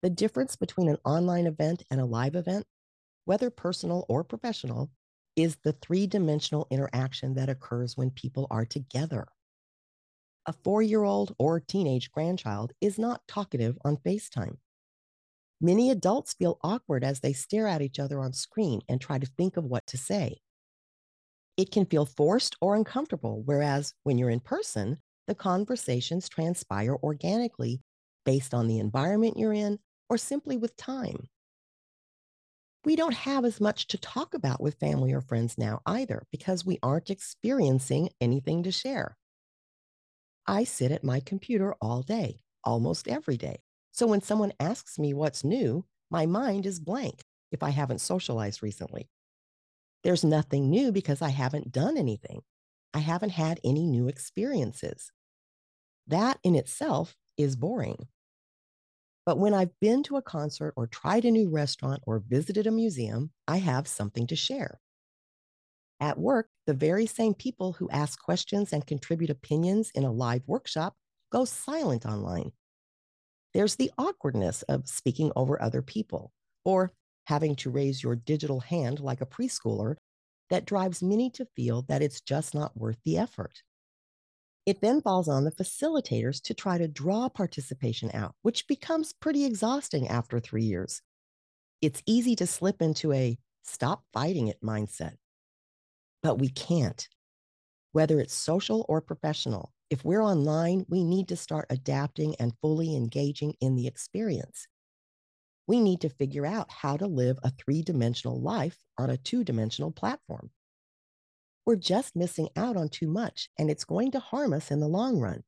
The 0.02 0.10
difference 0.10 0.54
between 0.54 0.90
an 0.90 0.98
online 1.02 1.46
event 1.46 1.82
and 1.90 1.98
a 1.98 2.04
live 2.04 2.34
event, 2.34 2.66
whether 3.24 3.48
personal 3.48 4.04
or 4.06 4.22
professional, 4.24 4.90
is 5.34 5.56
the 5.64 5.72
three 5.72 6.06
dimensional 6.06 6.66
interaction 6.70 7.36
that 7.36 7.48
occurs 7.48 7.96
when 7.96 8.10
people 8.10 8.46
are 8.50 8.66
together. 8.66 9.28
A 10.44 10.52
four 10.52 10.82
year 10.82 11.04
old 11.04 11.34
or 11.38 11.58
teenage 11.58 12.12
grandchild 12.12 12.74
is 12.82 12.98
not 12.98 13.26
talkative 13.28 13.78
on 13.82 13.96
FaceTime. 13.96 14.58
Many 15.58 15.90
adults 15.90 16.34
feel 16.34 16.58
awkward 16.62 17.02
as 17.02 17.20
they 17.20 17.32
stare 17.32 17.66
at 17.66 17.80
each 17.80 17.98
other 17.98 18.20
on 18.20 18.34
screen 18.34 18.82
and 18.90 19.00
try 19.00 19.18
to 19.18 19.26
think 19.38 19.56
of 19.56 19.64
what 19.64 19.86
to 19.86 19.96
say. 19.96 20.42
It 21.58 21.70
can 21.70 21.84
feel 21.84 22.06
forced 22.06 22.56
or 22.62 22.74
uncomfortable, 22.74 23.42
whereas 23.42 23.92
when 24.02 24.16
you're 24.16 24.30
in 24.30 24.40
person, 24.40 25.02
the 25.26 25.34
conversations 25.34 26.26
transpire 26.26 26.96
organically 26.96 27.82
based 28.24 28.54
on 28.54 28.66
the 28.66 28.78
environment 28.78 29.36
you're 29.36 29.52
in 29.52 29.78
or 30.08 30.16
simply 30.16 30.56
with 30.56 30.74
time 30.76 31.28
we 32.84 32.96
don't 32.96 33.14
have 33.14 33.44
as 33.44 33.60
much 33.60 33.86
to 33.88 33.98
talk 33.98 34.34
about 34.34 34.60
with 34.60 34.78
family 34.78 35.12
or 35.12 35.20
friends 35.20 35.56
now 35.58 35.80
either 35.86 36.26
because 36.32 36.64
we 36.64 36.78
aren't 36.82 37.10
experiencing 37.10 38.10
anything 38.20 38.62
to 38.62 38.72
share. 38.72 39.16
I 40.46 40.64
sit 40.64 40.90
at 40.90 41.04
my 41.04 41.20
computer 41.20 41.74
all 41.80 42.02
day, 42.02 42.40
almost 42.64 43.06
every 43.08 43.36
day. 43.36 43.62
So 43.92 44.06
when 44.06 44.20
someone 44.20 44.52
asks 44.58 44.98
me 44.98 45.14
what's 45.14 45.44
new, 45.44 45.86
my 46.10 46.26
mind 46.26 46.66
is 46.66 46.80
blank 46.80 47.24
if 47.52 47.62
I 47.62 47.70
haven't 47.70 48.00
socialized 48.00 48.62
recently. 48.62 49.08
There's 50.04 50.24
nothing 50.24 50.70
new 50.70 50.92
because 50.92 51.22
I 51.22 51.30
haven't 51.30 51.72
done 51.72 51.96
anything. 51.96 52.42
I 52.94 53.00
haven't 53.00 53.30
had 53.30 53.60
any 53.64 53.86
new 53.86 54.08
experiences. 54.08 55.12
That 56.06 56.38
in 56.42 56.54
itself 56.54 57.16
is 57.36 57.56
boring. 57.56 58.08
But 59.26 59.38
when 59.38 59.52
I've 59.52 59.78
been 59.80 60.02
to 60.04 60.16
a 60.16 60.22
concert 60.22 60.72
or 60.76 60.86
tried 60.86 61.24
a 61.26 61.30
new 61.30 61.50
restaurant 61.50 62.02
or 62.06 62.18
visited 62.18 62.66
a 62.66 62.70
museum, 62.70 63.30
I 63.46 63.58
have 63.58 63.86
something 63.86 64.26
to 64.28 64.36
share. 64.36 64.80
At 66.00 66.18
work, 66.18 66.48
the 66.66 66.74
very 66.74 67.06
same 67.06 67.34
people 67.34 67.72
who 67.72 67.90
ask 67.90 68.22
questions 68.22 68.72
and 68.72 68.86
contribute 68.86 69.30
opinions 69.30 69.90
in 69.94 70.04
a 70.04 70.12
live 70.12 70.42
workshop 70.46 70.96
go 71.30 71.44
silent 71.44 72.06
online. 72.06 72.52
There's 73.52 73.76
the 73.76 73.90
awkwardness 73.98 74.62
of 74.62 74.88
speaking 74.88 75.32
over 75.34 75.60
other 75.60 75.82
people 75.82 76.32
or 76.64 76.92
having 77.28 77.54
to 77.54 77.68
raise 77.68 78.02
your 78.02 78.16
digital 78.16 78.60
hand 78.60 79.00
like 79.00 79.20
a 79.20 79.26
preschooler 79.26 79.96
that 80.48 80.64
drives 80.64 81.02
many 81.02 81.28
to 81.28 81.46
feel 81.54 81.82
that 81.82 82.00
it's 82.00 82.22
just 82.22 82.54
not 82.54 82.74
worth 82.74 82.96
the 83.04 83.18
effort. 83.18 83.62
It 84.64 84.80
then 84.80 85.02
falls 85.02 85.28
on 85.28 85.44
the 85.44 85.52
facilitators 85.52 86.40
to 86.44 86.54
try 86.54 86.78
to 86.78 86.88
draw 86.88 87.28
participation 87.28 88.10
out, 88.14 88.34
which 88.40 88.66
becomes 88.66 89.12
pretty 89.12 89.44
exhausting 89.44 90.08
after 90.08 90.40
three 90.40 90.64
years. 90.64 91.02
It's 91.82 92.02
easy 92.06 92.34
to 92.36 92.46
slip 92.46 92.80
into 92.80 93.12
a 93.12 93.38
stop 93.62 94.04
fighting 94.14 94.48
it 94.48 94.62
mindset, 94.62 95.16
but 96.22 96.38
we 96.38 96.48
can't. 96.48 97.08
Whether 97.92 98.20
it's 98.20 98.34
social 98.34 98.86
or 98.88 99.02
professional, 99.02 99.74
if 99.90 100.02
we're 100.02 100.24
online, 100.24 100.86
we 100.88 101.04
need 101.04 101.28
to 101.28 101.36
start 101.36 101.66
adapting 101.68 102.36
and 102.36 102.54
fully 102.62 102.96
engaging 102.96 103.54
in 103.60 103.74
the 103.74 103.86
experience. 103.86 104.66
We 105.68 105.80
need 105.80 106.00
to 106.00 106.08
figure 106.08 106.44
out 106.44 106.72
how 106.72 106.96
to 106.96 107.06
live 107.06 107.38
a 107.44 107.50
three 107.50 107.82
dimensional 107.82 108.40
life 108.40 108.78
on 108.98 109.10
a 109.10 109.16
two 109.16 109.44
dimensional 109.44 109.92
platform 109.92 110.50
we're 111.68 111.76
just 111.76 112.16
missing 112.16 112.48
out 112.56 112.78
on 112.78 112.88
too 112.88 113.08
much, 113.08 113.50
and 113.58 113.70
it's 113.70 113.84
going 113.84 114.10
to 114.12 114.20
harm 114.20 114.54
us 114.54 114.70
in 114.70 114.80
the 114.80 114.88
long 114.88 115.18
run. 115.18 115.42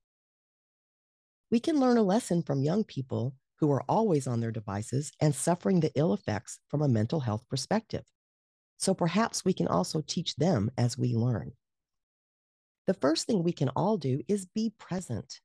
We 1.51 1.61
can 1.61 1.81
learn 1.81 1.97
a 1.97 2.03
lesson 2.03 2.43
from 2.43 2.63
young 2.63 2.85
people 2.85 3.35
who 3.59 3.73
are 3.73 3.83
always 3.89 4.27
on 4.27 4.41
their 4.41 4.51
devices 4.51 5.13
and 5.19 5.35
suffering 5.35 5.81
the 5.81 5.91
ill 5.95 6.13
effects 6.13 6.59
from 6.69 6.83
a 6.83 6.89
mental 6.89 7.21
health 7.21 7.49
perspective. 7.49 8.05
So 8.77 8.93
perhaps 8.93 9.47
we 9.47 9.55
can 9.55 9.67
also 9.67 10.03
teach 10.07 10.37
them 10.37 10.71
as 10.77 10.99
we 10.99 11.15
learn. 11.15 11.53
The 12.87 12.93
first 12.93 13.27
thing 13.27 13.43
we 13.43 13.53
can 13.53 13.71
all 13.71 13.97
do 13.97 14.21
is 14.29 14.45
be 14.45 14.75
present. 14.77 15.41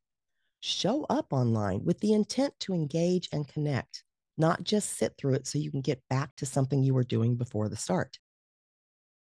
Show 0.59 1.05
up 1.05 1.31
online 1.31 1.85
with 1.85 2.01
the 2.01 2.11
intent 2.11 2.53
to 2.59 2.73
engage 2.73 3.29
and 3.31 3.47
connect, 3.47 4.03
not 4.37 4.63
just 4.63 4.97
sit 4.97 5.15
through 5.17 5.33
it 5.35 5.47
so 5.47 5.59
you 5.59 5.71
can 5.71 5.81
get 5.81 6.01
back 6.09 6.35
to 6.37 6.45
something 6.45 6.83
you 6.83 6.93
were 6.93 7.03
doing 7.03 7.35
before 7.35 7.69
the 7.69 7.75
start. 7.75 8.19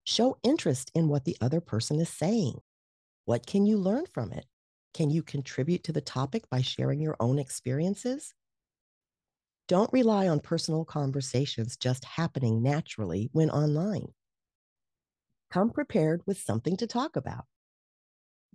Show 0.04 0.38
interest 0.44 0.92
in 0.94 1.08
what 1.08 1.26
the 1.26 1.38
other 1.42 1.62
person 1.62 2.00
is 2.00 2.10
saying. 2.10 2.60
What 3.26 3.46
can 3.48 3.66
you 3.66 3.78
learn 3.78 4.06
from 4.14 4.32
it? 4.32 4.46
Can 4.94 5.10
you 5.10 5.24
contribute 5.24 5.84
to 5.86 5.92
the 5.92 6.02
topic 6.02 6.50
by 6.50 6.62
sharing 6.62 7.02
your 7.02 7.18
own 7.20 7.40
experiences? 7.40 8.34
Don't 9.68 9.92
rely 9.92 10.28
on 10.28 10.40
personal 10.40 10.86
conversations 10.86 11.76
just 11.76 12.06
happening 12.06 12.62
naturally 12.62 13.30
when 13.34 13.50
online. 13.50 14.14
Come 15.50 15.72
prepared 15.72 16.22
with 16.28 16.38
something 16.38 16.78
to 16.78 16.88
talk 16.88 17.16
about. 17.16 17.46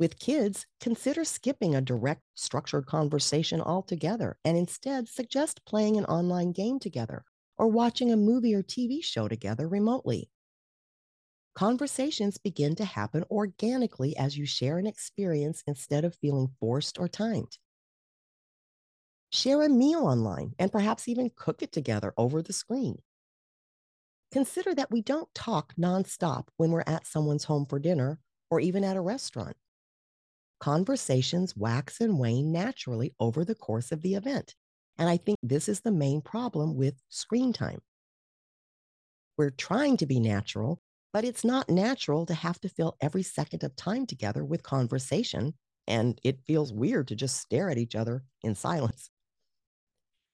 With 0.01 0.19
kids, 0.19 0.67
consider 0.81 1.23
skipping 1.25 1.77
a 1.77 1.81
direct, 1.81 2.25
structured 2.35 2.87
conversation 2.87 3.61
altogether 3.61 4.37
and 4.45 4.57
instead 4.59 5.09
suggest 5.09 5.65
playing 5.65 5.97
an 5.97 6.07
online 6.07 6.51
game 6.51 6.81
together 6.81 7.25
or 7.57 7.69
watching 7.69 8.11
a 8.11 8.17
movie 8.17 8.53
or 8.53 8.65
TV 8.65 9.01
show 9.01 9.29
together 9.29 9.69
remotely. 9.69 10.29
Conversations 11.55 12.39
begin 12.39 12.75
to 12.75 12.85
happen 12.85 13.23
organically 13.31 14.17
as 14.17 14.37
you 14.37 14.45
share 14.45 14.79
an 14.79 14.87
experience 14.89 15.63
instead 15.65 16.05
of 16.05 16.17
feeling 16.17 16.49
forced 16.59 16.99
or 16.99 17.07
timed. 17.09 17.59
Share 19.31 19.63
a 19.63 19.69
meal 19.71 20.07
online 20.07 20.55
and 20.59 20.71
perhaps 20.71 21.09
even 21.09 21.31
cook 21.31 21.63
it 21.63 21.73
together 21.73 22.15
over 22.17 22.43
the 22.43 22.53
screen. 22.53 23.03
Consider 24.33 24.75
that 24.75 24.91
we 24.91 25.03
don't 25.03 25.33
talk 25.35 25.75
nonstop 25.77 26.49
when 26.57 26.73
we're 26.73 26.83
at 26.87 27.07
someone's 27.07 27.45
home 27.45 27.65
for 27.65 27.79
dinner 27.79 28.19
or 28.51 28.59
even 28.59 28.83
at 28.83 28.97
a 28.97 29.01
restaurant. 29.01 29.57
Conversations 30.61 31.57
wax 31.57 32.01
and 32.01 32.19
wane 32.19 32.53
naturally 32.53 33.15
over 33.19 33.45
the 33.45 33.55
course 33.55 33.93
of 33.93 34.03
the 34.03 34.15
event. 34.15 34.55
And 34.99 35.09
I 35.09 35.17
think 35.17 35.39
this 35.43 35.69
is 35.69 35.81
the 35.81 35.91
main 35.91 36.21
problem 36.21 36.77
with 36.77 37.03
screen 37.09 37.53
time. 37.53 37.81
We're 39.37 39.51
trying 39.51 39.97
to 39.99 40.07
be 40.07 40.21
natural, 40.21 40.81
but 41.13 41.25
it's 41.25 41.45
not 41.45 41.71
natural 41.71 42.27
to 42.27 42.35
have 42.35 42.61
to 42.61 42.69
fill 42.69 42.97
every 43.01 43.23
second 43.23 43.65
of 43.65 43.75
time 43.75 44.07
together 44.07 44.45
with 44.45 44.63
conversation. 44.63 45.55
And 45.87 46.21
it 46.23 46.45
feels 46.47 46.73
weird 46.73 47.09
to 47.09 47.17
just 47.17 47.39
stare 47.39 47.71
at 47.71 47.79
each 47.79 47.95
other 47.97 48.25
in 48.43 48.55
silence 48.55 49.11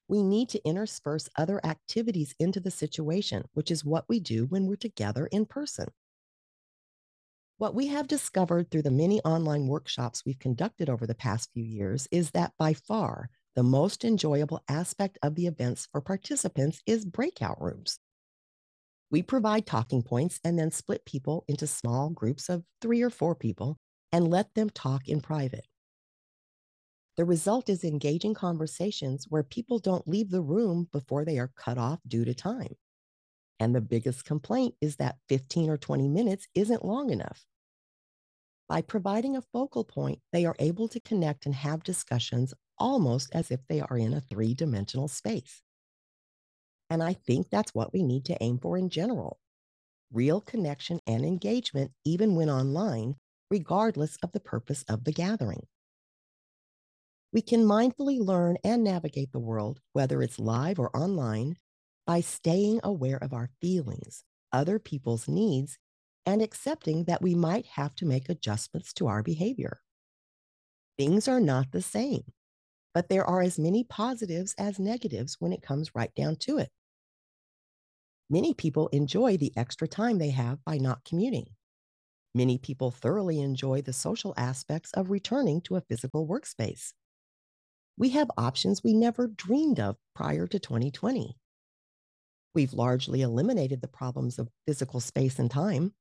we 0.08 0.22
need 0.22 0.48
to 0.50 0.64
intersperse 0.64 1.28
other 1.36 1.64
activities 1.64 2.34
into 2.38 2.60
the 2.60 2.70
situation, 2.70 3.44
which 3.54 3.70
is 3.70 3.84
what 3.84 4.04
we 4.08 4.20
do 4.20 4.46
when 4.46 4.66
we're 4.66 4.76
together 4.76 5.26
in 5.26 5.46
person. 5.46 5.88
What 7.58 7.74
we 7.74 7.86
have 7.86 8.06
discovered 8.06 8.70
through 8.70 8.82
the 8.82 8.90
many 8.90 9.18
online 9.22 9.66
workshops 9.66 10.22
we've 10.26 10.38
conducted 10.38 10.90
over 10.90 11.06
the 11.06 11.14
past 11.14 11.50
few 11.54 11.64
years 11.64 12.06
is 12.10 12.32
that 12.32 12.52
by 12.58 12.74
far 12.74 13.30
the 13.54 13.62
most 13.62 14.04
enjoyable 14.04 14.62
aspect 14.68 15.18
of 15.22 15.36
the 15.36 15.46
events 15.46 15.88
for 15.90 16.02
participants 16.02 16.82
is 16.84 17.06
breakout 17.06 17.58
rooms. 17.58 17.98
We 19.10 19.22
provide 19.22 19.64
talking 19.64 20.02
points 20.02 20.38
and 20.44 20.58
then 20.58 20.70
split 20.70 21.06
people 21.06 21.46
into 21.48 21.66
small 21.66 22.10
groups 22.10 22.50
of 22.50 22.62
three 22.82 23.00
or 23.00 23.08
four 23.08 23.34
people 23.34 23.78
and 24.12 24.28
let 24.28 24.54
them 24.54 24.68
talk 24.68 25.08
in 25.08 25.22
private. 25.22 25.66
The 27.16 27.24
result 27.24 27.70
is 27.70 27.84
engaging 27.84 28.34
conversations 28.34 29.24
where 29.30 29.42
people 29.42 29.78
don't 29.78 30.06
leave 30.06 30.30
the 30.30 30.42
room 30.42 30.88
before 30.92 31.24
they 31.24 31.38
are 31.38 31.52
cut 31.56 31.78
off 31.78 32.00
due 32.06 32.26
to 32.26 32.34
time. 32.34 32.74
And 33.58 33.74
the 33.74 33.80
biggest 33.80 34.24
complaint 34.24 34.74
is 34.80 34.96
that 34.96 35.16
15 35.28 35.70
or 35.70 35.76
20 35.76 36.08
minutes 36.08 36.46
isn't 36.54 36.84
long 36.84 37.10
enough. 37.10 37.44
By 38.68 38.82
providing 38.82 39.36
a 39.36 39.42
focal 39.42 39.84
point, 39.84 40.20
they 40.32 40.44
are 40.44 40.56
able 40.58 40.88
to 40.88 41.00
connect 41.00 41.46
and 41.46 41.54
have 41.54 41.84
discussions 41.84 42.52
almost 42.78 43.30
as 43.32 43.50
if 43.50 43.60
they 43.68 43.80
are 43.80 43.96
in 43.96 44.12
a 44.12 44.20
three 44.20 44.54
dimensional 44.54 45.08
space. 45.08 45.62
And 46.90 47.02
I 47.02 47.14
think 47.14 47.48
that's 47.50 47.74
what 47.74 47.92
we 47.92 48.02
need 48.02 48.24
to 48.26 48.42
aim 48.42 48.58
for 48.58 48.76
in 48.76 48.90
general 48.90 49.38
real 50.12 50.40
connection 50.40 51.00
and 51.06 51.24
engagement, 51.24 51.90
even 52.04 52.36
when 52.36 52.48
online, 52.48 53.16
regardless 53.50 54.16
of 54.22 54.32
the 54.32 54.40
purpose 54.40 54.84
of 54.88 55.04
the 55.04 55.12
gathering. 55.12 55.66
We 57.32 57.42
can 57.42 57.64
mindfully 57.64 58.20
learn 58.20 58.56
and 58.64 58.84
navigate 58.84 59.32
the 59.32 59.40
world, 59.40 59.80
whether 59.92 60.22
it's 60.22 60.38
live 60.38 60.78
or 60.78 60.96
online, 60.96 61.56
by 62.06 62.20
staying 62.20 62.80
aware 62.84 63.18
of 63.18 63.32
our 63.32 63.50
feelings, 63.60 64.24
other 64.52 64.78
people's 64.78 65.28
needs, 65.28 65.78
and 66.24 66.42
accepting 66.42 67.04
that 67.04 67.22
we 67.22 67.34
might 67.34 67.66
have 67.66 67.94
to 67.96 68.06
make 68.06 68.28
adjustments 68.28 68.92
to 68.94 69.06
our 69.06 69.22
behavior. 69.22 69.80
Things 70.98 71.28
are 71.28 71.40
not 71.40 71.72
the 71.72 71.82
same, 71.82 72.32
but 72.94 73.08
there 73.08 73.24
are 73.24 73.42
as 73.42 73.58
many 73.58 73.84
positives 73.84 74.54
as 74.58 74.78
negatives 74.78 75.36
when 75.40 75.52
it 75.52 75.62
comes 75.62 75.94
right 75.94 76.14
down 76.14 76.36
to 76.36 76.58
it. 76.58 76.70
Many 78.30 78.54
people 78.54 78.88
enjoy 78.88 79.36
the 79.36 79.52
extra 79.56 79.88
time 79.88 80.18
they 80.18 80.30
have 80.30 80.64
by 80.64 80.78
not 80.78 81.04
commuting. 81.04 81.48
Many 82.34 82.58
people 82.58 82.90
thoroughly 82.90 83.40
enjoy 83.40 83.82
the 83.82 83.92
social 83.92 84.34
aspects 84.36 84.92
of 84.92 85.10
returning 85.10 85.60
to 85.62 85.76
a 85.76 85.80
physical 85.80 86.26
workspace 86.28 86.92
we 87.96 88.10
have 88.10 88.30
options 88.36 88.82
we 88.84 88.92
never 88.94 89.26
dreamed 89.26 89.80
of 89.80 89.96
prior 90.14 90.46
to 90.46 90.58
2020. 90.58 91.36
We've 92.56 92.72
largely 92.72 93.20
eliminated 93.20 93.82
the 93.82 93.86
problems 93.86 94.38
of 94.38 94.48
physical 94.66 94.98
space 94.98 95.38
and 95.38 95.50
time. 95.50 95.92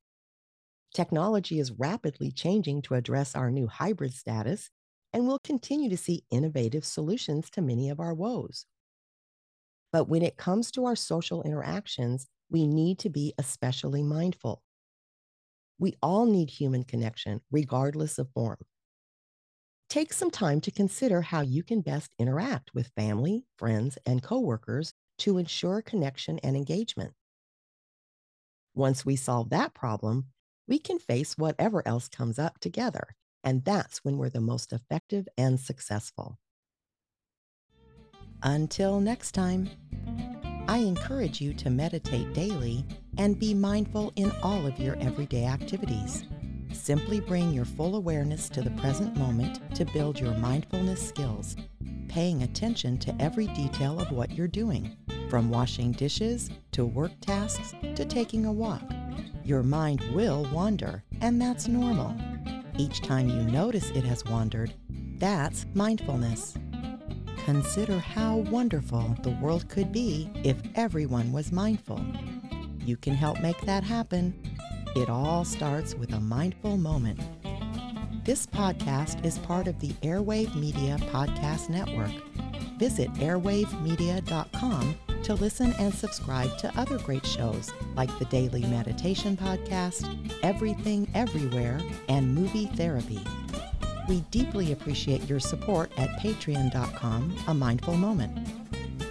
Technology 0.94 1.60
is 1.60 1.70
rapidly 1.70 2.32
changing 2.32 2.80
to 2.82 2.94
address 2.94 3.36
our 3.36 3.50
new 3.50 3.66
hybrid 3.66 4.14
status, 4.14 4.70
and 5.12 5.26
we'll 5.26 5.38
continue 5.38 5.90
to 5.90 5.98
see 5.98 6.24
innovative 6.30 6.86
solutions 6.86 7.50
to 7.50 7.60
many 7.60 7.90
of 7.90 8.00
our 8.00 8.14
woes. 8.14 8.64
But 9.92 10.08
when 10.08 10.22
it 10.22 10.38
comes 10.38 10.70
to 10.70 10.86
our 10.86 10.96
social 10.96 11.42
interactions, 11.42 12.26
we 12.48 12.66
need 12.66 13.00
to 13.00 13.10
be 13.10 13.34
especially 13.36 14.02
mindful. 14.02 14.62
We 15.78 15.92
all 16.00 16.24
need 16.24 16.48
human 16.48 16.84
connection, 16.84 17.42
regardless 17.50 18.18
of 18.18 18.30
form. 18.30 18.60
Take 19.90 20.14
some 20.14 20.30
time 20.30 20.62
to 20.62 20.70
consider 20.70 21.20
how 21.20 21.42
you 21.42 21.62
can 21.62 21.82
best 21.82 22.12
interact 22.18 22.72
with 22.74 22.92
family, 22.96 23.44
friends, 23.58 23.98
and 24.06 24.22
coworkers 24.22 24.94
to 25.18 25.38
ensure 25.38 25.82
connection 25.82 26.38
and 26.40 26.56
engagement. 26.56 27.12
Once 28.74 29.06
we 29.06 29.16
solve 29.16 29.48
that 29.50 29.74
problem, 29.74 30.26
we 30.68 30.78
can 30.78 30.98
face 30.98 31.38
whatever 31.38 31.86
else 31.86 32.08
comes 32.08 32.38
up 32.38 32.58
together, 32.58 33.14
and 33.42 33.64
that's 33.64 34.04
when 34.04 34.18
we're 34.18 34.28
the 34.28 34.40
most 34.40 34.72
effective 34.72 35.28
and 35.38 35.58
successful. 35.58 36.38
Until 38.42 39.00
next 39.00 39.32
time, 39.32 39.70
I 40.68 40.78
encourage 40.78 41.40
you 41.40 41.54
to 41.54 41.70
meditate 41.70 42.34
daily 42.34 42.84
and 43.18 43.38
be 43.38 43.54
mindful 43.54 44.12
in 44.16 44.32
all 44.42 44.66
of 44.66 44.78
your 44.78 44.96
everyday 44.98 45.46
activities. 45.46 46.24
Simply 46.72 47.20
bring 47.20 47.52
your 47.52 47.64
full 47.64 47.96
awareness 47.96 48.48
to 48.50 48.62
the 48.62 48.70
present 48.72 49.16
moment 49.16 49.60
to 49.76 49.84
build 49.86 50.20
your 50.20 50.34
mindfulness 50.34 51.06
skills, 51.08 51.56
paying 52.16 52.44
attention 52.44 52.96
to 52.96 53.14
every 53.20 53.46
detail 53.48 54.00
of 54.00 54.10
what 54.10 54.30
you're 54.30 54.48
doing, 54.48 54.96
from 55.28 55.50
washing 55.50 55.92
dishes 55.92 56.48
to 56.72 56.86
work 56.86 57.12
tasks 57.20 57.74
to 57.94 58.06
taking 58.06 58.46
a 58.46 58.50
walk. 58.50 58.80
Your 59.44 59.62
mind 59.62 60.00
will 60.14 60.48
wander, 60.50 61.04
and 61.20 61.38
that's 61.38 61.68
normal. 61.68 62.16
Each 62.78 63.02
time 63.02 63.28
you 63.28 63.42
notice 63.42 63.90
it 63.90 64.04
has 64.04 64.24
wandered, 64.24 64.72
that's 65.18 65.66
mindfulness. 65.74 66.56
Consider 67.44 67.98
how 67.98 68.36
wonderful 68.36 69.14
the 69.22 69.36
world 69.42 69.68
could 69.68 69.92
be 69.92 70.30
if 70.42 70.56
everyone 70.74 71.32
was 71.32 71.52
mindful. 71.52 72.00
You 72.80 72.96
can 72.96 73.12
help 73.12 73.42
make 73.42 73.60
that 73.66 73.84
happen 73.84 74.32
it 74.96 75.10
all 75.10 75.44
starts 75.44 75.94
with 75.94 76.14
a 76.14 76.20
mindful 76.20 76.78
moment. 76.78 77.20
This 78.26 78.44
podcast 78.44 79.24
is 79.24 79.38
part 79.38 79.68
of 79.68 79.78
the 79.78 79.90
Airwave 80.02 80.52
Media 80.56 80.96
Podcast 81.12 81.68
Network. 81.68 82.10
Visit 82.76 83.08
airwavemedia.com 83.14 84.96
to 85.22 85.34
listen 85.34 85.72
and 85.78 85.94
subscribe 85.94 86.58
to 86.58 86.76
other 86.76 86.98
great 86.98 87.24
shows 87.24 87.72
like 87.94 88.10
the 88.18 88.24
Daily 88.24 88.62
Meditation 88.62 89.36
Podcast, 89.36 90.12
Everything 90.42 91.08
Everywhere, 91.14 91.80
and 92.08 92.34
Movie 92.34 92.66
Therapy. 92.66 93.20
We 94.08 94.22
deeply 94.32 94.72
appreciate 94.72 95.28
your 95.28 95.38
support 95.38 95.92
at 95.96 96.10
patreon.com, 96.18 97.36
A 97.46 97.54
Mindful 97.54 97.94
Moment. 97.94 98.48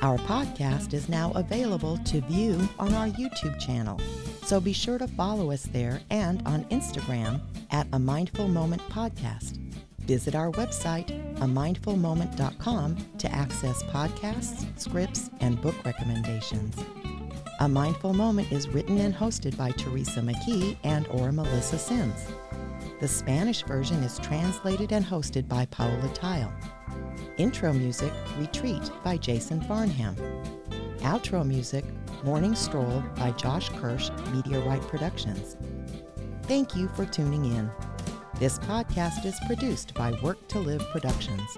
Our 0.01 0.17
podcast 0.17 0.93
is 0.93 1.07
now 1.07 1.31
available 1.35 1.97
to 1.99 2.19
view 2.19 2.67
on 2.77 2.93
our 2.93 3.07
YouTube 3.07 3.61
channel. 3.61 3.97
So 4.45 4.61
be 4.61 4.73
sure 4.73 4.99
to 4.99 5.07
follow 5.07 5.51
us 5.51 5.63
there 5.63 6.01
and 6.11 6.43
on 6.45 6.65
Instagram 6.65 7.41
at 7.71 7.87
A 7.93 7.97
Mindful 7.97 8.47
Moment 8.47 8.83
Podcast. 8.89 9.57
Visit 10.01 10.35
our 10.35 10.51
website, 10.51 11.07
amindfulmoment.com, 11.37 12.97
to 13.17 13.31
access 13.31 13.81
podcasts, 13.85 14.67
scripts, 14.79 15.31
and 15.39 15.59
book 15.59 15.73
recommendations. 15.83 16.77
A 17.59 17.67
Mindful 17.67 18.13
Moment 18.13 18.51
is 18.51 18.69
written 18.69 18.99
and 18.99 19.15
hosted 19.15 19.57
by 19.57 19.71
Teresa 19.71 20.19
McKee 20.19 20.77
and 20.83 21.07
or 21.07 21.31
Melissa 21.31 21.79
Sims. 21.79 22.27
The 22.99 23.07
Spanish 23.07 23.63
version 23.63 24.03
is 24.03 24.19
translated 24.19 24.91
and 24.91 25.03
hosted 25.03 25.47
by 25.47 25.65
Paola 25.65 26.07
Theil. 26.09 26.53
Intro 27.37 27.73
music, 27.73 28.13
Retreat 28.37 28.91
by 29.03 29.17
Jason 29.17 29.59
Farnham. 29.61 30.15
Outro 30.99 31.43
music, 31.43 31.83
Morning 32.25 32.55
Stroll 32.55 33.03
by 33.15 33.29
Josh 33.33 33.69
Kirsch, 33.69 34.09
Media 34.33 34.59
Right 34.61 34.81
Productions. 34.81 35.57
Thank 36.47 36.75
you 36.75 36.87
for 36.95 37.05
tuning 37.05 37.45
in. 37.45 37.69
This 38.39 38.57
podcast 38.57 39.25
is 39.25 39.39
produced 39.45 39.93
by 39.93 40.11
Work 40.23 40.47
to 40.47 40.57
Live 40.57 40.81
Productions. 40.89 41.55